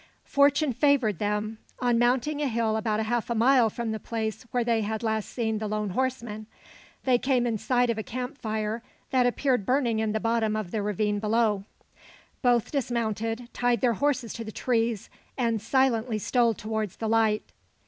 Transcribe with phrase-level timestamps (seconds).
[0.25, 1.59] Fortune favoured them.
[1.79, 5.29] On mounting a hill about half a mile from the place where they had last
[5.29, 6.47] seen the lone horseman,
[7.03, 10.71] they came in sight of a camp fire that appeared burning in the bottom of
[10.71, 11.65] the ravine below.
[12.41, 17.51] Both dismounted, tied their horses to the trees, and silently stole towards the light.